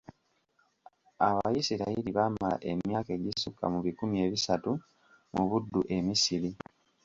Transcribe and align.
Abayisirayiri 1.27 2.09
baamala 2.17 2.57
emyaka 2.71 3.09
egisukka 3.17 3.65
mu 3.73 3.79
bikumi 3.85 4.15
ebisatu 4.25 4.71
mu 5.35 5.43
buddu 5.49 5.79
e 5.95 5.97
Misiri. 6.07 6.51